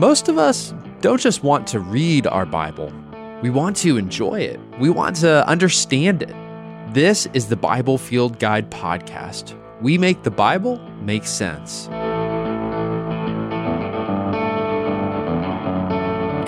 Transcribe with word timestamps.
Most 0.00 0.30
of 0.30 0.38
us 0.38 0.72
don't 1.02 1.20
just 1.20 1.44
want 1.44 1.66
to 1.66 1.78
read 1.78 2.26
our 2.26 2.46
Bible, 2.46 2.90
we 3.42 3.50
want 3.50 3.76
to 3.76 3.98
enjoy 3.98 4.40
it, 4.40 4.58
we 4.78 4.88
want 4.88 5.16
to 5.16 5.46
understand 5.46 6.22
it. 6.22 6.34
This 6.94 7.28
is 7.34 7.48
the 7.48 7.56
Bible 7.56 7.98
Field 7.98 8.38
Guide 8.38 8.70
podcast. 8.70 9.54
We 9.82 9.98
make 9.98 10.22
the 10.22 10.30
Bible 10.30 10.78
make 11.02 11.26
sense. 11.26 11.88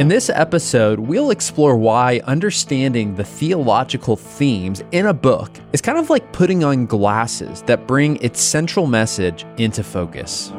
In 0.00 0.08
this 0.08 0.30
episode, 0.30 1.00
we'll 1.00 1.30
explore 1.30 1.76
why 1.76 2.22
understanding 2.24 3.16
the 3.16 3.24
theological 3.24 4.16
themes 4.16 4.82
in 4.92 5.04
a 5.04 5.12
book 5.12 5.50
is 5.74 5.82
kind 5.82 5.98
of 5.98 6.08
like 6.08 6.32
putting 6.32 6.64
on 6.64 6.86
glasses 6.86 7.60
that 7.64 7.86
bring 7.86 8.16
its 8.22 8.40
central 8.40 8.86
message 8.86 9.44
into 9.58 9.84
focus. 9.84 10.50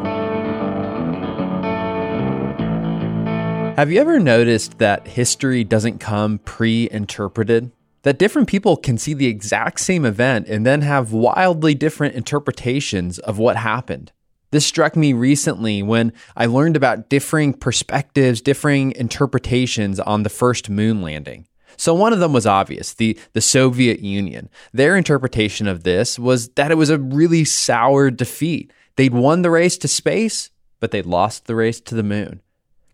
Mm-hmm. 3.73 3.79
Have 3.79 3.91
you 3.91 3.99
ever 4.01 4.19
noticed 4.19 4.77
that 4.77 5.07
history 5.07 5.63
doesn't 5.63 5.97
come 5.97 6.37
pre 6.39 6.87
interpreted? 6.91 7.71
That 8.03 8.19
different 8.19 8.47
people 8.47 8.77
can 8.77 8.99
see 8.99 9.15
the 9.15 9.25
exact 9.25 9.79
same 9.79 10.05
event 10.05 10.47
and 10.47 10.63
then 10.63 10.81
have 10.81 11.11
wildly 11.11 11.73
different 11.73 12.13
interpretations 12.13 13.17
of 13.17 13.39
what 13.39 13.55
happened. 13.55 14.11
This 14.51 14.65
struck 14.65 14.95
me 14.95 15.13
recently 15.13 15.81
when 15.81 16.13
I 16.37 16.45
learned 16.45 16.75
about 16.75 17.09
differing 17.09 17.53
perspectives, 17.53 18.41
differing 18.41 18.91
interpretations 18.91 19.99
on 19.99 20.21
the 20.21 20.29
first 20.29 20.69
moon 20.69 21.01
landing. 21.01 21.47
So 21.75 21.95
one 21.95 22.13
of 22.13 22.19
them 22.19 22.33
was 22.33 22.45
obvious, 22.45 22.93
the, 22.93 23.17
the 23.31 23.41
Soviet 23.41 24.01
Union. 24.01 24.49
Their 24.71 24.95
interpretation 24.95 25.67
of 25.67 25.81
this 25.83 26.19
was 26.19 26.49
that 26.49 26.69
it 26.69 26.77
was 26.77 26.91
a 26.91 26.99
really 26.99 27.45
sour 27.45 28.11
defeat. 28.11 28.71
They'd 28.97 29.15
won 29.15 29.41
the 29.41 29.49
race 29.49 29.79
to 29.79 29.87
space, 29.87 30.51
but 30.79 30.91
they'd 30.91 31.07
lost 31.07 31.47
the 31.47 31.55
race 31.55 31.81
to 31.81 31.95
the 31.95 32.03
moon. 32.03 32.42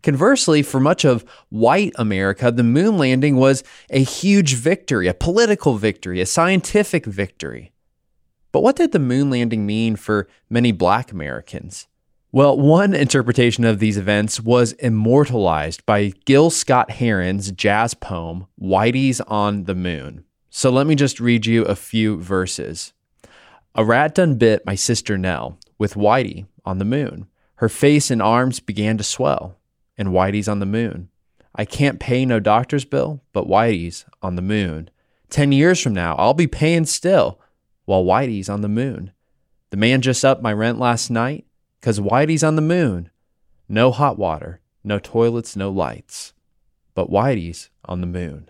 Conversely, 0.02 0.64
for 0.64 0.80
much 0.80 1.04
of 1.04 1.26
white 1.50 1.94
America, 1.96 2.52
the 2.52 2.64
moon 2.64 2.98
landing 2.98 3.36
was 3.36 3.64
a 3.90 4.02
huge 4.02 4.56
victory, 4.56 5.08
a 5.08 5.14
political 5.14 5.76
victory, 5.76 6.22
a 6.22 6.26
scientific 6.26 7.06
victory. 7.06 7.74
But 8.52 8.64
what 8.64 8.78
did 8.78 8.94
the 8.94 9.00
moon 9.00 9.30
landing 9.30 9.66
mean 9.66 9.96
for 9.96 10.28
many 10.50 10.72
black 10.72 11.12
Americans? 11.12 11.88
Well, 12.32 12.58
one 12.58 12.94
interpretation 12.94 13.66
of 13.66 13.80
these 13.80 13.98
events 13.98 14.40
was 14.40 14.74
immortalized 14.74 15.86
by 15.86 16.14
Gil 16.26 16.50
Scott 16.50 16.92
Heron's 16.92 17.52
jazz 17.52 17.94
poem, 17.94 18.48
Whitey's 18.60 19.20
on 19.22 19.66
the 19.66 19.76
Moon. 19.76 20.24
So 20.50 20.70
let 20.70 20.88
me 20.88 20.96
just 20.96 21.20
read 21.20 21.46
you 21.46 21.64
a 21.64 21.76
few 21.76 22.20
verses. 22.20 22.94
A 23.76 23.84
rat 23.84 24.16
done 24.16 24.36
bit 24.36 24.66
my 24.66 24.76
sister 24.76 25.18
Nell 25.18 25.58
with 25.78 25.96
Whitey 25.96 26.46
on 26.64 26.78
the 26.78 26.86
moon. 26.86 27.28
Her 27.56 27.70
face 27.70 28.10
and 28.10 28.22
arms 28.22 28.60
began 28.60 28.98
to 28.98 29.04
swell 29.04 29.59
and 30.00 30.10
Whitey's 30.10 30.48
on 30.48 30.60
the 30.60 30.66
moon. 30.66 31.10
I 31.54 31.66
can't 31.66 32.00
pay 32.00 32.26
no 32.26 32.40
doctor's 32.40 32.86
bill, 32.86 33.22
but 33.34 33.48
Whitey's 33.48 34.06
on 34.22 34.36
the 34.38 34.42
moon. 34.42 34.90
Ten 35.30 35.52
years 35.52 35.80
from 35.82 35.94
now, 35.94 36.16
I'll 36.16 36.34
be 36.34 36.48
paying 36.48 36.86
still 36.86 37.40
while 37.86 38.06
Whitey's 38.06 38.50
on 38.50 38.62
the 38.62 38.70
moon. 38.70 39.12
The 39.72 39.78
man 39.78 40.02
just 40.02 40.24
upped 40.24 40.42
my 40.42 40.54
rent 40.54 40.80
last 40.80 41.12
night 41.12 41.46
because 41.80 42.00
Whitey's 42.00 42.44
on 42.44 42.56
the 42.56 42.62
moon. 42.62 43.10
No 43.68 43.92
hot 43.92 44.18
water, 44.18 44.62
no 44.84 45.00
toilets, 45.00 45.56
no 45.56 45.70
lights, 45.70 46.34
but 46.96 47.12
Whitey's 47.12 47.70
on 47.84 48.00
the 48.00 48.08
moon. 48.08 48.50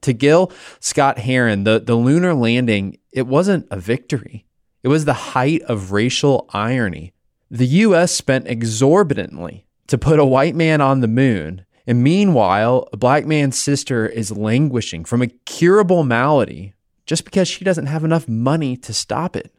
To 0.00 0.12
Gil 0.14 0.50
Scott 0.80 1.18
Heron, 1.18 1.64
the, 1.64 1.80
the 1.80 1.94
lunar 1.94 2.32
landing, 2.32 2.96
it 3.12 3.26
wasn't 3.26 3.66
a 3.70 3.78
victory. 3.78 4.46
It 4.82 4.88
was 4.88 5.04
the 5.04 5.12
height 5.12 5.62
of 5.62 5.92
racial 5.92 6.48
irony. 6.52 7.12
The 7.50 7.66
U.S. 7.66 8.12
spent 8.12 8.48
exorbitantly 8.48 9.65
to 9.88 9.98
put 9.98 10.18
a 10.18 10.24
white 10.24 10.54
man 10.54 10.80
on 10.80 11.00
the 11.00 11.08
moon. 11.08 11.64
And 11.86 12.02
meanwhile, 12.02 12.88
a 12.92 12.96
black 12.96 13.26
man's 13.26 13.58
sister 13.58 14.06
is 14.06 14.36
languishing 14.36 15.04
from 15.04 15.22
a 15.22 15.28
curable 15.28 16.02
malady 16.02 16.74
just 17.06 17.24
because 17.24 17.46
she 17.46 17.64
doesn't 17.64 17.86
have 17.86 18.04
enough 18.04 18.28
money 18.28 18.76
to 18.78 18.92
stop 18.92 19.36
it. 19.36 19.52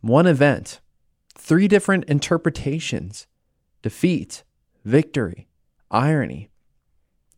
One 0.00 0.26
event, 0.26 0.80
three 1.38 1.68
different 1.68 2.04
interpretations 2.04 3.26
defeat, 3.82 4.42
victory, 4.84 5.46
irony. 5.90 6.48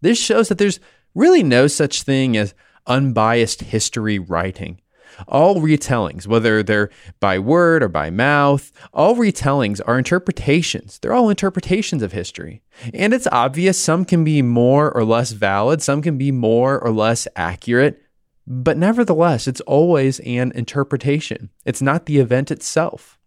This 0.01 0.19
shows 0.19 0.49
that 0.49 0.59
there's 0.59 0.81
really 1.15 1.43
no 1.43 1.67
such 1.67 2.03
thing 2.03 2.37
as 2.37 2.55
unbiased 2.87 3.63
history 3.63 4.19
writing. 4.19 4.81
All 5.29 5.57
retellings, 5.57 6.27
whether 6.27 6.63
they're 6.63 6.91
by 7.21 7.39
word 7.39 7.83
or 7.83 7.89
by 7.89 8.11
mouth, 8.11 8.73
all 8.93 9.17
retellings 9.17 9.81
are 9.87 9.99
interpretations. 9.99 10.99
They're 10.99 11.15
all 11.15 11.31
interpretations 11.31 12.03
of 12.03 12.13
history. 12.13 12.63
And 12.93 13.15
it's 13.15 13.29
obvious 13.33 13.79
some 13.79 14.05
can 14.05 14.25
be 14.25 14.43
more 14.43 14.91
or 14.91 15.05
less 15.05 15.33
valid, 15.33 15.83
some 15.83 16.03
can 16.03 16.19
be 16.19 16.33
more 16.33 16.79
or 16.79 16.91
less 16.91 17.27
accurate, 17.37 18.03
but 18.47 18.77
nevertheless, 18.77 19.49
it's 19.49 19.61
always 19.63 20.21
an 20.21 20.53
interpretation. 20.55 21.51
It's 21.65 21.83
not 21.83 22.07
the 22.07 22.19
event 22.19 22.51
itself. 22.51 23.19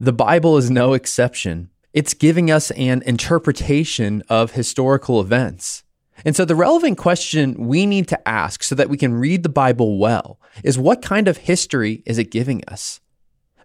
The 0.00 0.12
Bible 0.12 0.56
is 0.56 0.70
no 0.70 0.94
exception. 0.94 1.70
It's 1.92 2.14
giving 2.14 2.50
us 2.50 2.70
an 2.72 3.02
interpretation 3.06 4.22
of 4.28 4.52
historical 4.52 5.20
events. 5.20 5.84
And 6.24 6.34
so, 6.34 6.44
the 6.44 6.54
relevant 6.54 6.98
question 6.98 7.66
we 7.66 7.86
need 7.86 8.08
to 8.08 8.28
ask 8.28 8.62
so 8.62 8.74
that 8.74 8.88
we 8.88 8.96
can 8.96 9.14
read 9.14 9.42
the 9.42 9.48
Bible 9.48 9.98
well 9.98 10.40
is 10.64 10.78
what 10.78 11.02
kind 11.02 11.28
of 11.28 11.36
history 11.36 12.02
is 12.06 12.18
it 12.18 12.30
giving 12.30 12.62
us? 12.66 13.00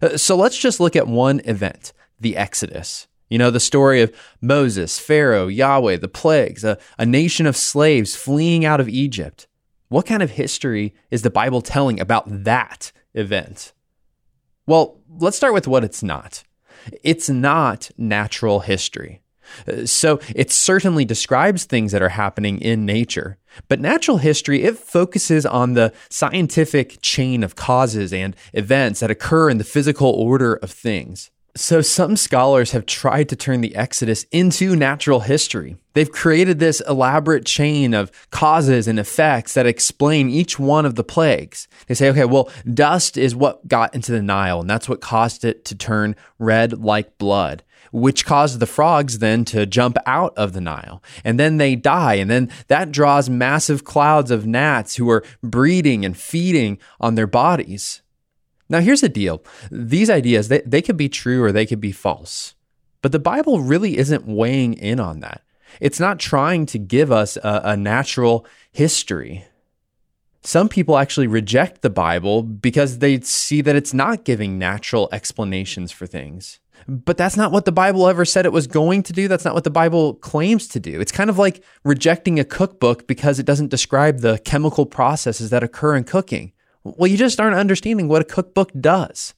Uh, 0.00 0.16
so, 0.16 0.36
let's 0.36 0.58
just 0.58 0.80
look 0.80 0.96
at 0.96 1.06
one 1.06 1.40
event 1.44 1.92
the 2.20 2.36
Exodus. 2.36 3.06
You 3.28 3.38
know, 3.38 3.50
the 3.50 3.60
story 3.60 4.00
of 4.02 4.14
Moses, 4.40 4.98
Pharaoh, 4.98 5.48
Yahweh, 5.48 5.96
the 5.96 6.08
plagues, 6.08 6.62
a, 6.62 6.78
a 6.98 7.04
nation 7.06 7.46
of 7.46 7.56
slaves 7.56 8.14
fleeing 8.14 8.64
out 8.64 8.80
of 8.80 8.88
Egypt. 8.88 9.46
What 9.88 10.06
kind 10.06 10.22
of 10.22 10.32
history 10.32 10.94
is 11.10 11.22
the 11.22 11.30
Bible 11.30 11.60
telling 11.60 12.00
about 12.00 12.24
that 12.44 12.92
event? 13.14 13.72
Well, 14.66 15.00
let's 15.08 15.36
start 15.36 15.54
with 15.54 15.66
what 15.66 15.84
it's 15.84 16.02
not. 16.02 16.44
It's 17.02 17.28
not 17.28 17.90
natural 17.96 18.60
history. 18.60 19.22
So 19.84 20.20
it 20.34 20.50
certainly 20.50 21.04
describes 21.04 21.64
things 21.64 21.92
that 21.92 22.02
are 22.02 22.10
happening 22.10 22.60
in 22.60 22.84
nature. 22.84 23.38
But 23.68 23.80
natural 23.80 24.18
history, 24.18 24.62
it 24.62 24.78
focuses 24.78 25.46
on 25.46 25.74
the 25.74 25.92
scientific 26.10 26.98
chain 27.00 27.42
of 27.42 27.56
causes 27.56 28.12
and 28.12 28.34
events 28.52 29.00
that 29.00 29.10
occur 29.10 29.50
in 29.50 29.58
the 29.58 29.64
physical 29.64 30.10
order 30.10 30.54
of 30.54 30.70
things. 30.70 31.30
So, 31.56 31.82
some 31.82 32.16
scholars 32.16 32.72
have 32.72 32.84
tried 32.84 33.28
to 33.28 33.36
turn 33.36 33.60
the 33.60 33.76
Exodus 33.76 34.26
into 34.32 34.74
natural 34.74 35.20
history. 35.20 35.76
They've 35.92 36.10
created 36.10 36.58
this 36.58 36.80
elaborate 36.80 37.46
chain 37.46 37.94
of 37.94 38.10
causes 38.30 38.88
and 38.88 38.98
effects 38.98 39.54
that 39.54 39.64
explain 39.64 40.28
each 40.28 40.58
one 40.58 40.84
of 40.84 40.96
the 40.96 41.04
plagues. 41.04 41.68
They 41.86 41.94
say, 41.94 42.10
okay, 42.10 42.24
well, 42.24 42.50
dust 42.72 43.16
is 43.16 43.36
what 43.36 43.68
got 43.68 43.94
into 43.94 44.10
the 44.10 44.20
Nile, 44.20 44.62
and 44.62 44.68
that's 44.68 44.88
what 44.88 45.00
caused 45.00 45.44
it 45.44 45.64
to 45.66 45.76
turn 45.76 46.16
red 46.40 46.72
like 46.80 47.18
blood 47.18 47.62
which 47.94 48.26
caused 48.26 48.58
the 48.58 48.66
frogs 48.66 49.20
then 49.20 49.44
to 49.44 49.64
jump 49.64 49.96
out 50.04 50.36
of 50.36 50.52
the 50.52 50.60
Nile. 50.60 51.00
And 51.22 51.38
then 51.38 51.58
they 51.58 51.76
die. 51.76 52.14
And 52.14 52.28
then 52.28 52.50
that 52.66 52.90
draws 52.90 53.30
massive 53.30 53.84
clouds 53.84 54.32
of 54.32 54.48
gnats 54.48 54.96
who 54.96 55.08
are 55.10 55.22
breeding 55.44 56.04
and 56.04 56.16
feeding 56.16 56.78
on 57.00 57.14
their 57.14 57.28
bodies. 57.28 58.02
Now, 58.68 58.80
here's 58.80 59.02
the 59.02 59.08
deal 59.08 59.44
these 59.70 60.10
ideas, 60.10 60.48
they, 60.48 60.62
they 60.62 60.82
could 60.82 60.96
be 60.96 61.08
true 61.08 61.44
or 61.44 61.52
they 61.52 61.66
could 61.66 61.80
be 61.80 61.92
false. 61.92 62.54
But 63.00 63.12
the 63.12 63.20
Bible 63.20 63.60
really 63.60 63.96
isn't 63.96 64.26
weighing 64.26 64.74
in 64.74 64.98
on 64.98 65.20
that. 65.20 65.42
It's 65.80 66.00
not 66.00 66.18
trying 66.18 66.66
to 66.66 66.80
give 66.80 67.12
us 67.12 67.36
a, 67.36 67.60
a 67.64 67.76
natural 67.76 68.44
history. 68.72 69.44
Some 70.42 70.68
people 70.68 70.98
actually 70.98 71.28
reject 71.28 71.82
the 71.82 71.90
Bible 71.90 72.42
because 72.42 72.98
they 72.98 73.20
see 73.20 73.60
that 73.60 73.76
it's 73.76 73.94
not 73.94 74.24
giving 74.24 74.58
natural 74.58 75.08
explanations 75.12 75.92
for 75.92 76.08
things. 76.08 76.58
But 76.88 77.16
that's 77.16 77.36
not 77.36 77.52
what 77.52 77.64
the 77.64 77.72
Bible 77.72 78.08
ever 78.08 78.24
said 78.24 78.46
it 78.46 78.52
was 78.52 78.66
going 78.66 79.02
to 79.04 79.12
do. 79.12 79.28
That's 79.28 79.44
not 79.44 79.54
what 79.54 79.64
the 79.64 79.70
Bible 79.70 80.14
claims 80.14 80.68
to 80.68 80.80
do. 80.80 81.00
It's 81.00 81.12
kind 81.12 81.30
of 81.30 81.38
like 81.38 81.62
rejecting 81.84 82.38
a 82.38 82.44
cookbook 82.44 83.06
because 83.06 83.38
it 83.38 83.46
doesn't 83.46 83.70
describe 83.70 84.20
the 84.20 84.38
chemical 84.44 84.86
processes 84.86 85.50
that 85.50 85.62
occur 85.62 85.96
in 85.96 86.04
cooking. 86.04 86.52
Well, 86.82 87.10
you 87.10 87.16
just 87.16 87.40
aren't 87.40 87.56
understanding 87.56 88.08
what 88.08 88.22
a 88.22 88.26
cookbook 88.26 88.70
does. 88.78 89.34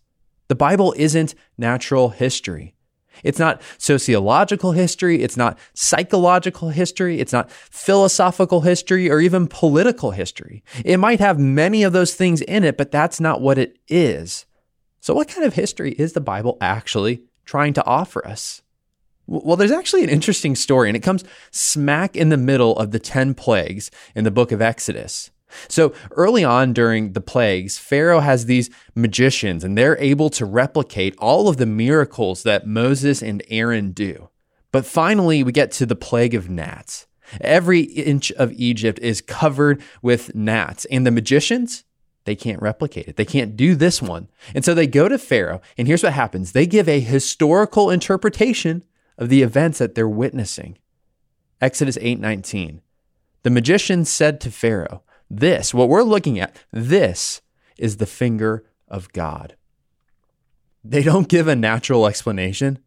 The 0.49 0.55
Bible 0.55 0.95
isn't 0.97 1.35
natural 1.57 2.11
history. 2.11 2.75
It's 3.23 3.39
not 3.39 3.63
sociological 3.79 4.73
history. 4.73 5.23
It's 5.23 5.37
not 5.37 5.59
psychological 5.75 6.71
history. 6.71 7.21
It's 7.21 7.33
not 7.33 7.51
philosophical 7.51 8.61
history 8.63 9.11
or 9.11 9.21
even 9.21 9.47
political 9.47 10.11
history. 10.11 10.63
It 10.85 10.99
might 10.99 11.21
have 11.21 11.39
many 11.39 11.83
of 11.83 11.93
those 11.93 12.15
things 12.15 12.43
in 12.43 12.65
it, 12.65 12.77
but 12.77 12.91
that's 12.91 13.21
not 13.21 13.41
what 13.41 13.59
it 13.59 13.79
is. 13.89 14.45
So, 15.07 15.15
what 15.15 15.29
kind 15.29 15.47
of 15.47 15.55
history 15.55 15.93
is 15.93 16.15
the 16.15 16.21
Bible 16.21 16.59
actually 16.61 17.23
trying 17.45 17.75
to 17.75 17.87
offer 17.87 18.27
us? 18.27 18.63
Well, 19.29 19.57
there's 19.57 19.71
actually 19.71 20.03
an 20.03 20.11
interesting 20.11 20.57
story, 20.57 20.89
and 20.89 20.97
it 20.97 21.05
comes 21.05 21.23
smack 21.53 22.17
in 22.17 22.31
the 22.31 22.37
middle 22.37 22.77
of 22.77 22.91
the 22.91 22.99
10 22.99 23.35
plagues 23.35 23.89
in 24.17 24.25
the 24.25 24.33
book 24.33 24.51
of 24.51 24.61
Exodus. 24.61 25.31
So, 25.69 25.95
early 26.17 26.43
on 26.43 26.73
during 26.73 27.13
the 27.13 27.21
plagues, 27.21 27.79
Pharaoh 27.79 28.19
has 28.19 28.47
these 28.47 28.69
magicians, 28.97 29.63
and 29.63 29.79
they're 29.79 29.97
able 29.99 30.29
to 30.31 30.45
replicate 30.45 31.15
all 31.19 31.49
of 31.49 31.59
the 31.59 31.67
miracles 31.67 32.43
that 32.43 32.67
Moses 32.67 33.23
and 33.23 33.45
Aaron 33.49 33.93
do. 33.93 34.31
But 34.73 34.87
finally, 34.87 35.45
we 35.45 35.53
get 35.53 35.71
to 35.73 35.87
the 35.87 35.95
plague 35.95 36.35
of 36.35 36.51
gnats. 36.51 37.07
Every 37.41 37.83
inch 37.83 38.33
of 38.33 38.53
Egypt 38.55 38.99
is 38.99 39.21
covered 39.21 39.81
with 40.03 40.35
gnats, 40.35 40.85
and 40.87 41.07
the 41.07 41.13
magicians, 41.13 41.85
they 42.27 42.37
can't 42.37 42.61
replicate 42.61 43.09
it. 43.09 43.17
They 43.17 43.25
can't 43.25 43.57
do 43.57 43.75
this 43.75 44.03
one. 44.03 44.29
And 44.55 44.65
so 44.65 44.75
they 44.75 44.87
go 44.87 45.09
to 45.09 45.19
Pharaoh, 45.19 45.63
and 45.79 45.89
here's 45.89 46.03
what 46.03 46.13
happens 46.13 46.53
they 46.53 46.67
give 46.67 46.89
a 46.89 47.01
historical 47.01 47.91
interpretation 47.91 48.85
of 49.17 49.31
the 49.31 49.43
events 49.43 49.79
that 49.79 49.95
they're 49.95 50.09
witnessing. 50.09 50.77
Exodus 51.61 51.97
8:19. 52.03 52.83
The 53.45 53.51
magicians 53.51 54.11
said 54.11 54.41
to 54.41 54.51
Pharaoh, 54.51 55.03
"This, 55.31 55.73
what 55.73 55.89
we're 55.89 56.03
looking 56.03 56.39
at, 56.39 56.55
this 56.71 57.41
is 57.79 57.97
the 57.97 58.07
finger 58.07 58.65
of 58.89 59.13
God." 59.13 59.55
They 60.85 61.03
don't 61.03 61.29
give 61.29 61.49
a 61.49 61.57
natural 61.57 62.07
explanation. 62.07 62.81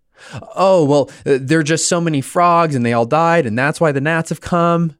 Oh, 0.56 0.84
well, 0.84 1.10
there 1.24 1.60
are 1.60 1.64
just 1.64 1.88
so 1.88 2.02
many 2.02 2.20
frogs 2.20 2.76
and 2.76 2.86
they 2.86 2.94
all 2.94 3.06
died, 3.06 3.46
and 3.46 3.58
that's 3.58 3.80
why 3.80 3.94
the 3.94 4.02
gnats 4.02 4.30
have 4.30 4.42
come. 4.42 4.96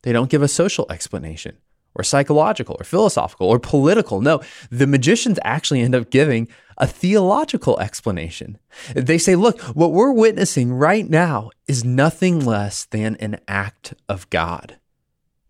They 0.00 0.12
don't 0.12 0.30
give 0.30 0.42
a 0.42 0.48
social 0.48 0.86
explanation 0.90 1.58
or 1.94 2.04
psychological 2.04 2.76
or 2.78 2.84
philosophical 2.84 3.48
or 3.48 3.58
political. 3.58 4.20
No, 4.20 4.40
the 4.70 4.86
magicians 4.86 5.38
actually 5.44 5.80
end 5.80 5.94
up 5.94 6.10
giving 6.10 6.48
a 6.78 6.86
theological 6.86 7.78
explanation. 7.80 8.58
They 8.94 9.18
say, 9.18 9.36
look, 9.36 9.60
what 9.60 9.92
we're 9.92 10.12
witnessing 10.12 10.72
right 10.72 11.08
now 11.08 11.50
is 11.66 11.84
nothing 11.84 12.44
less 12.44 12.86
than 12.86 13.16
an 13.16 13.40
act 13.46 13.94
of 14.08 14.28
God. 14.30 14.78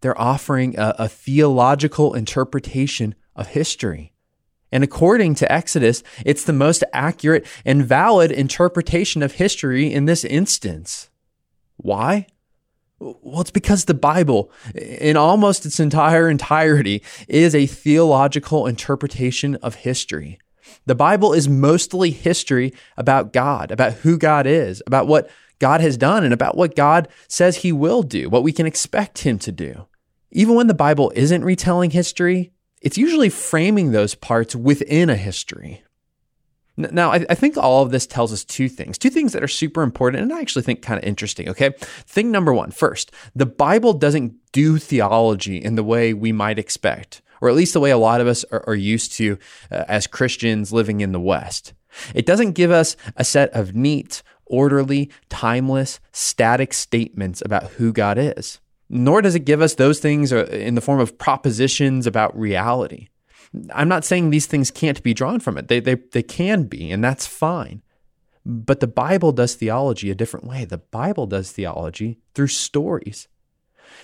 They're 0.00 0.20
offering 0.20 0.78
a, 0.78 0.94
a 0.98 1.08
theological 1.08 2.14
interpretation 2.14 3.14
of 3.36 3.48
history. 3.48 4.12
And 4.72 4.82
according 4.82 5.34
to 5.36 5.52
Exodus, 5.52 6.02
it's 6.24 6.44
the 6.44 6.52
most 6.52 6.82
accurate 6.92 7.46
and 7.64 7.84
valid 7.84 8.32
interpretation 8.32 9.22
of 9.22 9.32
history 9.32 9.92
in 9.92 10.06
this 10.06 10.24
instance. 10.24 11.10
Why? 11.76 12.26
Well, 13.02 13.40
it's 13.40 13.50
because 13.50 13.86
the 13.86 13.94
Bible, 13.94 14.52
in 14.76 15.16
almost 15.16 15.66
its 15.66 15.80
entire 15.80 16.28
entirety, 16.28 17.02
is 17.26 17.52
a 17.52 17.66
theological 17.66 18.68
interpretation 18.68 19.56
of 19.56 19.74
history. 19.74 20.38
The 20.86 20.94
Bible 20.94 21.32
is 21.32 21.48
mostly 21.48 22.10
history 22.10 22.72
about 22.96 23.32
God, 23.32 23.72
about 23.72 23.94
who 23.94 24.18
God 24.18 24.46
is, 24.46 24.82
about 24.86 25.08
what 25.08 25.28
God 25.58 25.80
has 25.80 25.96
done, 25.96 26.22
and 26.22 26.32
about 26.32 26.56
what 26.56 26.76
God 26.76 27.08
says 27.26 27.56
He 27.58 27.72
will 27.72 28.04
do, 28.04 28.28
what 28.28 28.44
we 28.44 28.52
can 28.52 28.66
expect 28.66 29.18
Him 29.18 29.36
to 29.40 29.50
do. 29.50 29.86
Even 30.30 30.54
when 30.54 30.68
the 30.68 30.74
Bible 30.74 31.12
isn't 31.16 31.44
retelling 31.44 31.90
history, 31.90 32.52
it's 32.80 32.98
usually 32.98 33.28
framing 33.30 33.90
those 33.90 34.14
parts 34.14 34.54
within 34.54 35.10
a 35.10 35.16
history. 35.16 35.82
Now, 36.90 37.12
I, 37.12 37.34
think 37.34 37.56
all 37.56 37.82
of 37.82 37.90
this 37.90 38.06
tells 38.06 38.32
us 38.32 38.44
two 38.44 38.68
things, 38.68 38.98
two 38.98 39.10
things 39.10 39.32
that 39.32 39.42
are 39.42 39.48
super 39.48 39.82
important 39.82 40.22
and 40.22 40.32
I 40.32 40.40
actually 40.40 40.62
think 40.62 40.82
kind 40.82 40.98
of 40.98 41.04
interesting. 41.04 41.48
Okay. 41.48 41.70
Thing 41.80 42.30
number 42.30 42.52
one 42.52 42.70
first, 42.70 43.12
the 43.34 43.46
Bible 43.46 43.92
doesn't 43.92 44.34
do 44.52 44.78
theology 44.78 45.56
in 45.56 45.76
the 45.76 45.84
way 45.84 46.14
we 46.14 46.32
might 46.32 46.58
expect, 46.58 47.22
or 47.40 47.48
at 47.48 47.54
least 47.54 47.72
the 47.72 47.80
way 47.80 47.90
a 47.90 47.98
lot 47.98 48.20
of 48.20 48.26
us 48.26 48.44
are, 48.50 48.64
are 48.66 48.74
used 48.74 49.12
to 49.12 49.38
uh, 49.70 49.84
as 49.88 50.06
Christians 50.06 50.72
living 50.72 51.00
in 51.00 51.12
the 51.12 51.20
West. 51.20 51.74
It 52.14 52.26
doesn't 52.26 52.52
give 52.52 52.70
us 52.70 52.96
a 53.16 53.24
set 53.24 53.50
of 53.50 53.74
neat, 53.74 54.22
orderly, 54.46 55.10
timeless, 55.28 56.00
static 56.12 56.72
statements 56.72 57.42
about 57.44 57.72
who 57.72 57.92
God 57.92 58.18
is 58.18 58.60
nor 58.92 59.22
does 59.22 59.34
it 59.34 59.46
give 59.46 59.62
us 59.62 59.74
those 59.74 59.98
things 59.98 60.32
uh, 60.32 60.44
in 60.44 60.74
the 60.74 60.80
form 60.82 61.00
of 61.00 61.16
propositions 61.16 62.06
about 62.06 62.38
reality. 62.38 63.08
I'm 63.72 63.88
not 63.88 64.04
saying 64.04 64.30
these 64.30 64.46
things 64.46 64.70
can't 64.70 65.02
be 65.02 65.14
drawn 65.14 65.40
from 65.40 65.58
it. 65.58 65.68
They, 65.68 65.80
they, 65.80 65.94
they 65.94 66.22
can 66.22 66.64
be, 66.64 66.90
and 66.90 67.04
that's 67.04 67.26
fine. 67.26 67.82
But 68.44 68.80
the 68.80 68.86
Bible 68.86 69.32
does 69.32 69.54
theology 69.54 70.10
a 70.10 70.14
different 70.14 70.46
way. 70.46 70.64
The 70.64 70.78
Bible 70.78 71.26
does 71.26 71.52
theology 71.52 72.18
through 72.34 72.48
stories. 72.48 73.28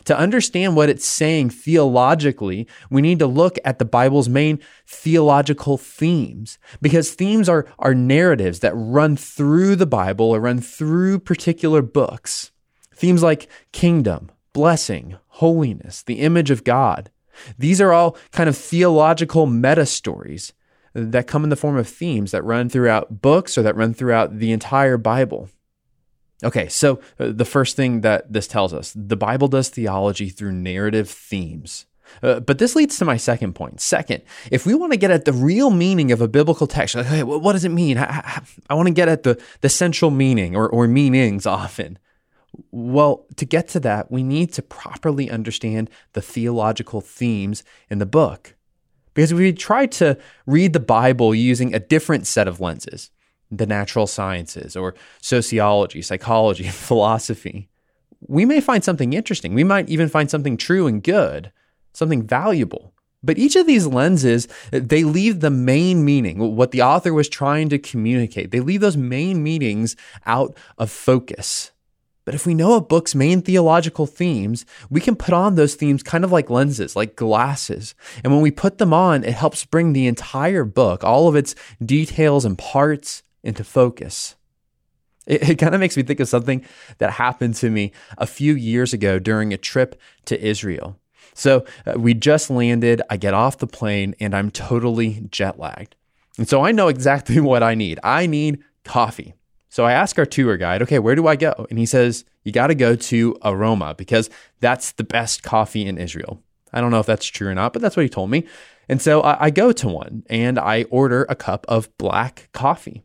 To 0.05 0.17
understand 0.17 0.77
what 0.77 0.89
it's 0.89 1.06
saying 1.06 1.50
theologically, 1.50 2.69
we 2.91 3.03
need 3.03 3.19
to 3.19 3.27
look 3.27 3.59
at 3.65 3.79
the 3.79 3.85
Bible's 3.85 4.29
main 4.29 4.61
theological 4.87 5.77
themes 5.79 6.59
because 6.81 7.12
themes 7.12 7.49
are, 7.49 7.67
are 7.79 7.95
narratives 7.95 8.61
that 8.61 8.75
run 8.75 9.17
through 9.17 9.77
the 9.77 9.87
Bible 9.87 10.27
or 10.27 10.41
run 10.41 10.61
through 10.61 11.21
particular 11.21 11.83
books. 11.83 12.53
Themes 12.95 13.23
like 13.23 13.49
kingdom, 13.73 14.31
blessing, 14.53 15.17
holiness, 15.29 16.03
the 16.03 16.21
image 16.21 16.50
of 16.50 16.65
God. 16.65 17.11
These 17.58 17.81
are 17.81 17.93
all 17.93 18.17
kind 18.32 18.49
of 18.49 18.56
theological 18.56 19.46
meta 19.46 19.87
stories 19.87 20.52
that 20.94 21.26
come 21.26 21.44
in 21.44 21.50
the 21.50 21.56
form 21.56 21.76
of 21.76 21.88
themes 21.88 22.31
that 22.32 22.44
run 22.44 22.69
throughout 22.69 23.20
books 23.20 23.56
or 23.56 23.62
that 23.62 23.76
run 23.76 23.94
throughout 23.94 24.38
the 24.38 24.52
entire 24.52 24.96
Bible. 24.96 25.49
Okay, 26.44 26.69
so 26.69 27.00
uh, 27.19 27.32
the 27.32 27.44
first 27.44 27.76
thing 27.76 28.02
that 28.02 28.32
this 28.32 28.46
tells 28.46 28.73
us 28.73 28.93
the 28.94 29.17
Bible 29.17 29.49
does 29.49 29.69
theology 29.69 30.29
through 30.29 30.52
narrative 30.52 31.11
themes. 31.11 31.87
Uh, 32.23 32.40
but 32.40 32.58
this 32.58 32.75
leads 32.75 32.96
to 32.99 33.05
my 33.05 33.17
second 33.17 33.55
point. 33.55 33.81
Second, 33.81 34.23
if 34.50 34.64
we 34.64 34.75
want 34.75 34.93
to 34.93 34.99
get 34.99 35.11
at 35.11 35.25
the 35.25 35.32
real 35.32 35.70
meaning 35.70 36.11
of 36.11 36.20
a 36.20 36.29
biblical 36.29 36.67
text, 36.67 36.94
like, 36.94 37.06
hey, 37.06 37.23
what 37.23 37.52
does 37.52 37.64
it 37.64 37.70
mean? 37.70 37.99
I, 37.99 38.05
I, 38.05 38.43
I 38.70 38.75
want 38.75 38.87
to 38.87 38.94
get 38.94 39.08
at 39.08 39.25
the, 39.25 39.40
the 39.61 39.69
central 39.69 40.11
meaning 40.11 40.56
or, 40.56 40.69
or 40.69 40.88
meanings 40.88 41.44
often. 41.46 41.99
Well, 42.71 43.27
to 43.37 43.45
get 43.45 43.69
to 43.69 43.81
that, 43.81 44.11
we 44.11 44.23
need 44.23 44.53
to 44.55 44.62
properly 44.62 45.31
understand 45.31 45.91
the 46.12 46.23
theological 46.23 47.00
themes 47.00 47.62
in 47.91 47.99
the 47.99 48.06
book. 48.06 48.55
Because 49.15 49.33
if 49.33 49.39
we 49.39 49.53
try 49.53 49.87
to 49.87 50.19
read 50.47 50.73
the 50.73 50.81
Bible 50.81 51.35
using 51.35 51.75
a 51.75 51.81
different 51.81 52.27
set 52.27 52.49
of 52.49 52.61
lenses, 52.61 53.11
the 53.50 53.67
natural 53.67 54.06
sciences 54.06 54.77
or 54.77 54.95
sociology, 55.21 56.03
psychology, 56.03 56.65
philosophy, 56.69 57.69
we 58.27 58.45
may 58.45 58.61
find 58.61 58.85
something 58.85 59.12
interesting. 59.12 59.55
We 59.55 59.65
might 59.65 59.89
even 59.89 60.09
find 60.09 60.31
something 60.31 60.56
true 60.56 60.87
and 60.87 61.03
good, 61.03 61.53
something 61.93 62.27
valuable. 62.27 62.95
But 63.23 63.39
each 63.39 63.56
of 63.56 63.67
these 63.67 63.87
lenses, 63.87 64.47
they 64.71 65.03
leave 65.03 65.41
the 65.41 65.50
main 65.50 66.05
meaning, 66.05 66.56
what 66.56 66.71
the 66.71 66.83
author 66.83 67.12
was 67.12 67.29
trying 67.29 67.69
to 67.71 67.79
communicate. 67.79 68.53
They 68.53 68.61
leave 68.61 68.81
those 68.81 68.97
main 68.97 69.43
meanings 69.43 69.97
out 70.25 70.56
of 70.79 70.91
focus. 70.91 71.73
But 72.29 72.35
if 72.35 72.45
we 72.45 72.53
know 72.53 72.75
a 72.75 72.83
book's 72.83 73.15
main 73.15 73.41
theological 73.41 74.05
themes, 74.05 74.67
we 74.91 75.01
can 75.01 75.17
put 75.17 75.33
on 75.33 75.55
those 75.55 75.77
themes 75.77 76.03
kind 76.03 76.25
of 76.25 76.31
like 76.31 76.51
lenses, 76.51 76.95
like 76.95 77.17
glasses. 77.17 77.95
And 78.23 78.31
when 78.31 78.43
we 78.43 78.51
put 78.51 78.77
them 78.77 78.93
on, 78.93 79.25
it 79.25 79.33
helps 79.33 79.65
bring 79.65 79.95
the 79.95 80.07
entire 80.07 80.67
book, 80.67 81.03
all 81.03 81.27
of 81.27 81.37
its 81.37 81.55
details 81.83 82.45
and 82.45 82.59
parts, 82.59 83.23
into 83.43 83.65
focus. 83.65 84.37
It, 85.26 85.49
it 85.49 85.55
kind 85.59 85.75
of 85.75 85.81
makes 85.81 85.97
me 85.97 86.02
think 86.02 86.21
of 86.21 86.29
something 86.29 86.67
that 86.99 87.12
happened 87.12 87.55
to 87.55 87.71
me 87.71 87.93
a 88.19 88.26
few 88.26 88.55
years 88.55 88.93
ago 88.93 89.19
during 89.19 89.55
a 89.55 89.57
trip 89.57 89.99
to 90.26 90.38
Israel. 90.38 90.99
So 91.33 91.64
uh, 91.87 91.95
we 91.99 92.12
just 92.12 92.50
landed, 92.50 93.00
I 93.09 93.17
get 93.17 93.33
off 93.33 93.57
the 93.57 93.67
plane, 93.67 94.14
and 94.21 94.37
I'm 94.37 94.50
totally 94.50 95.26
jet 95.31 95.59
lagged. 95.59 95.97
And 96.37 96.47
so 96.47 96.62
I 96.62 96.73
know 96.73 96.88
exactly 96.88 97.41
what 97.41 97.62
I 97.62 97.75
need. 97.75 97.99
I 98.05 98.26
need 98.26 98.62
coffee. 98.85 99.33
So 99.69 99.85
I 99.85 99.93
ask 99.93 100.19
our 100.19 100.27
tour 100.27 100.57
guide, 100.57 100.83
okay, 100.83 100.99
where 100.99 101.15
do 101.15 101.27
I 101.27 101.37
go? 101.37 101.67
And 101.69 101.79
he 101.79 101.87
says, 101.87 102.25
you 102.45 102.53
got 102.53 102.69
to 102.69 102.75
go 102.75 102.97
to 102.97 103.37
Aroma 103.45 103.95
because 103.95 104.31
that's 104.61 104.93
the 104.93 105.05
best 105.05 105.43
coffee 105.43 105.87
in 105.87 105.99
Israel. 105.99 106.43
I 106.73 106.81
don't 106.81 106.91
know 106.91 107.01
if 107.01 107.07
that's 107.07 107.27
true 107.27 107.49
or 107.49 107.55
not, 107.55 107.73
but 107.73 107.83
that's 107.83 107.97
what 107.97 108.03
he 108.03 108.09
told 108.09 108.31
me. 108.31 108.47
And 108.89 109.03
so 109.03 109.21
I, 109.21 109.47
I 109.47 109.51
go 109.51 109.73
to 109.73 109.89
one 109.89 110.25
and 110.31 110.59
I 110.59 110.85
order 110.85 111.27
a 111.29 111.35
cup 111.35 111.67
of 111.69 111.97
black 111.99 112.49
coffee. 112.53 113.05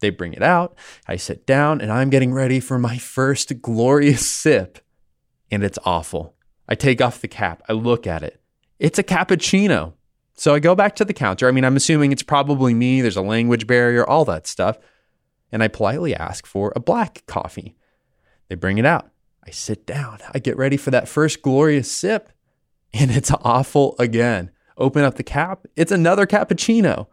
They 0.00 0.10
bring 0.10 0.32
it 0.32 0.42
out. 0.42 0.76
I 1.06 1.14
sit 1.16 1.46
down 1.46 1.80
and 1.80 1.92
I'm 1.92 2.10
getting 2.10 2.32
ready 2.32 2.58
for 2.58 2.78
my 2.78 2.98
first 2.98 3.62
glorious 3.62 4.28
sip. 4.28 4.78
And 5.50 5.62
it's 5.62 5.78
awful. 5.84 6.34
I 6.68 6.74
take 6.74 7.00
off 7.00 7.20
the 7.20 7.28
cap. 7.28 7.62
I 7.68 7.74
look 7.74 8.06
at 8.06 8.24
it. 8.24 8.40
It's 8.80 8.98
a 8.98 9.04
cappuccino. 9.04 9.92
So 10.34 10.54
I 10.54 10.58
go 10.58 10.74
back 10.74 10.96
to 10.96 11.04
the 11.04 11.12
counter. 11.12 11.46
I 11.46 11.52
mean, 11.52 11.64
I'm 11.64 11.76
assuming 11.76 12.10
it's 12.10 12.22
probably 12.22 12.74
me. 12.74 13.00
There's 13.00 13.16
a 13.16 13.22
language 13.22 13.68
barrier, 13.68 14.04
all 14.04 14.24
that 14.24 14.48
stuff 14.48 14.78
and 15.52 15.62
I 15.62 15.68
politely 15.68 16.16
ask 16.16 16.46
for 16.46 16.72
a 16.74 16.80
black 16.80 17.22
coffee. 17.26 17.76
They 18.48 18.54
bring 18.56 18.78
it 18.78 18.86
out. 18.86 19.10
I 19.46 19.50
sit 19.50 19.86
down. 19.86 20.18
I 20.32 20.38
get 20.38 20.56
ready 20.56 20.76
for 20.76 20.90
that 20.90 21.08
first 21.08 21.42
glorious 21.42 21.90
sip, 21.90 22.30
and 22.94 23.10
it's 23.10 23.30
awful 23.42 23.94
again. 23.98 24.50
Open 24.78 25.04
up 25.04 25.16
the 25.16 25.22
cap. 25.22 25.66
It's 25.76 25.92
another 25.92 26.26
cappuccino. 26.26 27.06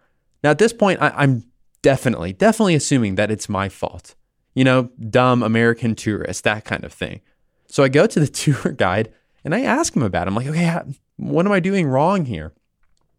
Now, 0.44 0.52
at 0.52 0.58
this 0.58 0.74
point, 0.74 1.02
I, 1.02 1.24
am 1.24 1.44
definitely, 1.82 2.34
definitely 2.34 2.76
assuming 2.76 3.16
that 3.16 3.32
it's 3.32 3.50
my 3.50 3.68
fault. 3.68 4.16
You 4.54 4.64
know, 4.64 4.90
dumb 5.10 5.44
American 5.44 5.96
tourist, 5.96 6.44
that 6.46 6.66
kind 6.66 6.84
of 6.84 6.94
thing. 6.94 7.22
So 7.68 7.84
I 7.84 7.90
go 7.90 8.08
to 8.08 8.20
the 8.20 8.28
tour 8.28 8.72
guide 8.72 9.14
and 9.44 9.54
I 9.54 9.62
ask 9.62 9.96
him 9.96 10.04
about 10.04 10.28
it. 10.28 10.30
I'm 10.30 10.36
like, 10.36 10.48
okay, 10.48 10.80
what 11.18 11.46
am 11.46 11.52
I 11.52 11.60
doing 11.60 11.88
wrong 11.88 12.26
here? 12.26 12.54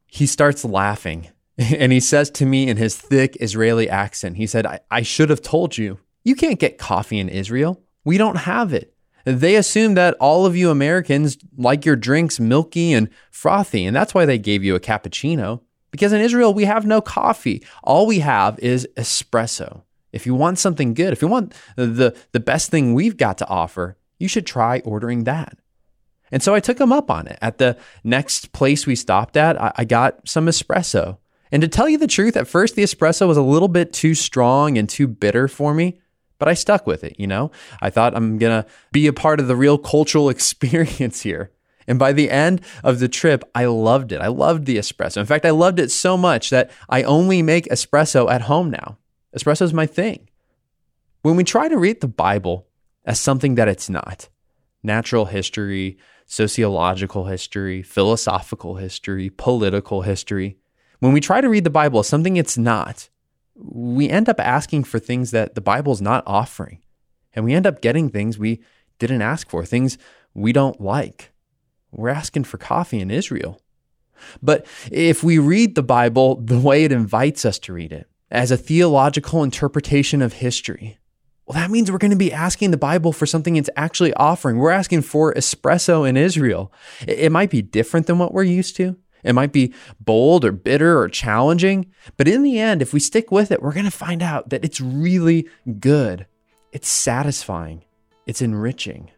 He 0.06 0.26
starts 0.26 0.64
laughing 0.64 1.28
And 1.78 1.92
he 1.92 2.00
says 2.00 2.30
to 2.30 2.46
me 2.46 2.68
in 2.68 2.78
his 2.78 2.96
thick 2.96 3.36
Israeli 3.40 3.88
accent, 3.88 4.36
he 4.36 4.46
said, 4.46 4.64
I, 4.64 4.80
I 4.90 5.02
should 5.02 5.28
have 5.28 5.42
told 5.42 5.76
you, 5.76 5.98
you 6.24 6.34
can't 6.34 6.58
get 6.58 6.78
coffee 6.78 7.18
in 7.18 7.28
Israel. 7.28 7.82
We 8.04 8.16
don't 8.18 8.36
have 8.36 8.72
it. 8.72 8.94
They 9.24 9.56
assume 9.56 9.94
that 9.94 10.16
all 10.18 10.46
of 10.46 10.56
you 10.56 10.70
Americans 10.70 11.36
like 11.58 11.84
your 11.84 11.96
drinks 11.96 12.40
milky 12.40 12.94
and 12.94 13.10
frothy, 13.30 13.84
and 13.84 13.94
that's 13.94 14.14
why 14.14 14.24
they 14.24 14.38
gave 14.38 14.64
you 14.64 14.74
a 14.74 14.80
cappuccino. 14.80 15.60
Because 15.90 16.12
in 16.14 16.22
Israel, 16.22 16.54
we 16.54 16.64
have 16.64 16.86
no 16.86 17.02
coffee. 17.02 17.62
All 17.84 18.06
we 18.06 18.20
have 18.20 18.58
is 18.60 18.88
espresso. 18.96 19.82
If 20.12 20.24
you 20.24 20.34
want 20.34 20.58
something 20.58 20.94
good, 20.94 21.12
if 21.12 21.20
you 21.20 21.28
want 21.28 21.54
the, 21.76 22.16
the 22.32 22.40
best 22.40 22.70
thing 22.70 22.94
we've 22.94 23.16
got 23.16 23.36
to 23.38 23.48
offer, 23.48 23.98
you 24.18 24.28
should 24.28 24.46
try 24.46 24.80
ordering 24.84 25.24
that. 25.24 25.58
And 26.32 26.42
so 26.42 26.54
I 26.54 26.60
took 26.60 26.80
him 26.80 26.92
up 26.92 27.10
on 27.10 27.26
it. 27.26 27.38
At 27.42 27.58
the 27.58 27.76
next 28.04 28.52
place 28.52 28.86
we 28.86 28.94
stopped 28.94 29.36
at, 29.36 29.60
I, 29.60 29.72
I 29.76 29.84
got 29.84 30.26
some 30.28 30.46
espresso. 30.46 31.18
And 31.52 31.62
to 31.62 31.68
tell 31.68 31.88
you 31.88 31.98
the 31.98 32.06
truth, 32.06 32.36
at 32.36 32.46
first 32.46 32.76
the 32.76 32.82
espresso 32.82 33.26
was 33.26 33.36
a 33.36 33.42
little 33.42 33.68
bit 33.68 33.92
too 33.92 34.14
strong 34.14 34.78
and 34.78 34.88
too 34.88 35.08
bitter 35.08 35.48
for 35.48 35.74
me, 35.74 36.00
but 36.38 36.48
I 36.48 36.54
stuck 36.54 36.86
with 36.86 37.04
it, 37.04 37.16
you 37.18 37.26
know? 37.26 37.50
I 37.82 37.90
thought 37.90 38.16
I'm 38.16 38.38
to 38.38 38.66
be 38.92 39.06
a 39.06 39.12
part 39.12 39.40
of 39.40 39.48
the 39.48 39.56
real 39.56 39.78
cultural 39.78 40.28
experience 40.30 41.22
here. 41.22 41.50
And 41.86 41.98
by 41.98 42.12
the 42.12 42.30
end 42.30 42.60
of 42.84 43.00
the 43.00 43.08
trip, 43.08 43.42
I 43.54 43.64
loved 43.64 44.12
it. 44.12 44.20
I 44.20 44.28
loved 44.28 44.66
the 44.66 44.76
espresso. 44.76 45.16
In 45.16 45.26
fact, 45.26 45.44
I 45.44 45.50
loved 45.50 45.80
it 45.80 45.90
so 45.90 46.16
much 46.16 46.50
that 46.50 46.70
I 46.88 47.02
only 47.02 47.42
make 47.42 47.66
espresso 47.66 48.30
at 48.30 48.42
home 48.42 48.70
now. 48.70 48.98
Espresso 49.36 49.62
is 49.62 49.74
my 49.74 49.86
thing. 49.86 50.28
When 51.22 51.36
we 51.36 51.44
try 51.44 51.68
to 51.68 51.76
read 51.76 52.00
the 52.00 52.08
Bible 52.08 52.66
as 53.04 53.18
something 53.18 53.56
that 53.56 53.68
it's 53.68 53.90
not, 53.90 54.28
natural 54.82 55.26
history, 55.26 55.98
sociological 56.26 57.24
history, 57.24 57.82
philosophical 57.82 58.76
history, 58.76 59.28
political 59.28 60.02
history, 60.02 60.58
when 61.00 61.12
we 61.12 61.20
try 61.20 61.40
to 61.40 61.48
read 61.48 61.64
the 61.64 61.70
Bible 61.70 62.00
as 62.00 62.06
something 62.06 62.36
it's 62.36 62.56
not, 62.56 63.08
we 63.54 64.08
end 64.08 64.28
up 64.28 64.38
asking 64.38 64.84
for 64.84 64.98
things 64.98 65.32
that 65.32 65.54
the 65.54 65.60
Bible's 65.60 66.00
not 66.00 66.22
offering. 66.26 66.80
And 67.34 67.44
we 67.44 67.54
end 67.54 67.66
up 67.66 67.80
getting 67.80 68.08
things 68.08 68.38
we 68.38 68.60
didn't 68.98 69.22
ask 69.22 69.50
for, 69.50 69.64
things 69.64 69.98
we 70.34 70.52
don't 70.52 70.80
like. 70.80 71.32
We're 71.90 72.08
asking 72.08 72.44
for 72.44 72.58
coffee 72.58 73.00
in 73.00 73.10
Israel. 73.10 73.60
But 74.42 74.66
if 74.90 75.24
we 75.24 75.38
read 75.38 75.74
the 75.74 75.82
Bible 75.82 76.36
the 76.36 76.58
way 76.58 76.84
it 76.84 76.92
invites 76.92 77.44
us 77.44 77.58
to 77.60 77.72
read 77.72 77.92
it, 77.92 78.08
as 78.30 78.50
a 78.50 78.56
theological 78.56 79.42
interpretation 79.42 80.22
of 80.22 80.34
history, 80.34 80.98
well, 81.46 81.58
that 81.58 81.70
means 81.70 81.90
we're 81.90 81.98
going 81.98 82.12
to 82.12 82.16
be 82.16 82.32
asking 82.32 82.70
the 82.70 82.76
Bible 82.76 83.12
for 83.12 83.26
something 83.26 83.56
it's 83.56 83.70
actually 83.76 84.14
offering. 84.14 84.58
We're 84.58 84.70
asking 84.70 85.02
for 85.02 85.34
espresso 85.34 86.08
in 86.08 86.16
Israel. 86.16 86.72
It 87.08 87.32
might 87.32 87.50
be 87.50 87.62
different 87.62 88.06
than 88.06 88.18
what 88.18 88.32
we're 88.32 88.44
used 88.44 88.76
to. 88.76 88.96
It 89.22 89.34
might 89.34 89.52
be 89.52 89.74
bold 90.00 90.44
or 90.44 90.52
bitter 90.52 90.98
or 91.00 91.08
challenging, 91.08 91.86
but 92.16 92.28
in 92.28 92.42
the 92.42 92.58
end, 92.58 92.82
if 92.82 92.92
we 92.92 93.00
stick 93.00 93.30
with 93.30 93.50
it, 93.50 93.62
we're 93.62 93.72
going 93.72 93.84
to 93.84 93.90
find 93.90 94.22
out 94.22 94.50
that 94.50 94.64
it's 94.64 94.80
really 94.80 95.48
good. 95.78 96.26
It's 96.72 96.88
satisfying. 96.88 97.84
It's 98.26 98.42
enriching. 98.42 99.10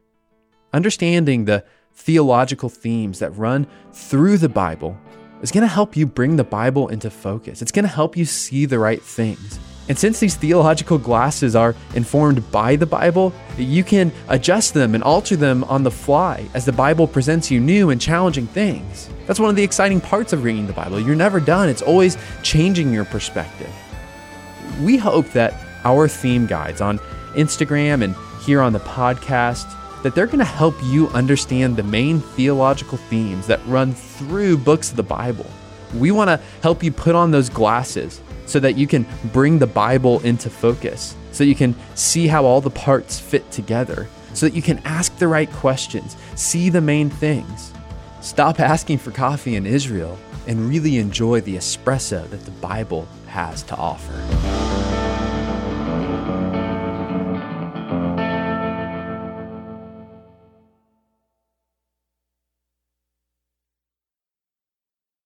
Understanding 0.72 1.44
the 1.44 1.64
theological 1.94 2.68
themes 2.68 3.18
that 3.18 3.36
run 3.36 3.66
through 3.92 4.38
the 4.38 4.48
Bible 4.48 4.96
is 5.42 5.50
going 5.50 5.62
to 5.62 5.68
help 5.68 5.96
you 5.96 6.06
bring 6.06 6.36
the 6.36 6.44
Bible 6.44 6.88
into 6.88 7.10
focus. 7.10 7.60
It's 7.60 7.72
going 7.72 7.84
to 7.84 7.88
help 7.88 8.16
you 8.16 8.24
see 8.24 8.64
the 8.64 8.78
right 8.78 9.02
things. 9.02 9.58
And 9.88 9.98
since 9.98 10.20
these 10.20 10.36
theological 10.36 10.96
glasses 10.96 11.56
are 11.56 11.74
informed 11.94 12.50
by 12.52 12.76
the 12.76 12.86
Bible, 12.86 13.32
you 13.58 13.82
can 13.82 14.12
adjust 14.28 14.74
them 14.74 14.94
and 14.94 15.02
alter 15.02 15.34
them 15.34 15.64
on 15.64 15.82
the 15.82 15.90
fly 15.90 16.46
as 16.54 16.64
the 16.64 16.72
Bible 16.72 17.08
presents 17.08 17.50
you 17.50 17.60
new 17.60 17.90
and 17.90 18.00
challenging 18.00 18.46
things. 18.46 19.10
That's 19.32 19.40
one 19.40 19.48
of 19.48 19.56
the 19.56 19.62
exciting 19.62 19.98
parts 19.98 20.34
of 20.34 20.44
reading 20.44 20.66
the 20.66 20.74
Bible. 20.74 21.00
You're 21.00 21.16
never 21.16 21.40
done, 21.40 21.70
it's 21.70 21.80
always 21.80 22.18
changing 22.42 22.92
your 22.92 23.06
perspective. 23.06 23.72
We 24.82 24.98
hope 24.98 25.26
that 25.30 25.54
our 25.84 26.06
theme 26.06 26.44
guides 26.44 26.82
on 26.82 26.98
Instagram 27.34 28.04
and 28.04 28.14
here 28.44 28.60
on 28.60 28.74
the 28.74 28.80
podcast 28.80 29.74
that 30.02 30.14
they're 30.14 30.26
going 30.26 30.40
to 30.40 30.44
help 30.44 30.74
you 30.84 31.08
understand 31.08 31.78
the 31.78 31.82
main 31.82 32.20
theological 32.20 32.98
themes 32.98 33.46
that 33.46 33.66
run 33.66 33.94
through 33.94 34.58
books 34.58 34.90
of 34.90 34.96
the 34.96 35.02
Bible. 35.02 35.46
We 35.94 36.10
want 36.10 36.28
to 36.28 36.38
help 36.62 36.82
you 36.82 36.92
put 36.92 37.14
on 37.14 37.30
those 37.30 37.48
glasses 37.48 38.20
so 38.44 38.60
that 38.60 38.76
you 38.76 38.86
can 38.86 39.06
bring 39.32 39.58
the 39.58 39.66
Bible 39.66 40.20
into 40.20 40.50
focus, 40.50 41.16
so 41.30 41.42
you 41.42 41.54
can 41.54 41.74
see 41.94 42.26
how 42.26 42.44
all 42.44 42.60
the 42.60 42.68
parts 42.68 43.18
fit 43.18 43.50
together, 43.50 44.08
so 44.34 44.44
that 44.44 44.54
you 44.54 44.60
can 44.60 44.78
ask 44.84 45.16
the 45.16 45.26
right 45.26 45.50
questions, 45.52 46.18
see 46.34 46.68
the 46.68 46.82
main 46.82 47.08
things. 47.08 47.72
Stop 48.22 48.60
asking 48.60 48.98
for 48.98 49.10
coffee 49.10 49.56
in 49.56 49.66
Israel 49.66 50.16
and 50.46 50.68
really 50.68 50.98
enjoy 50.98 51.40
the 51.40 51.56
espresso 51.56 52.28
that 52.30 52.44
the 52.44 52.52
Bible 52.52 53.08
has 53.26 53.64
to 53.64 53.76
offer. 53.76 54.51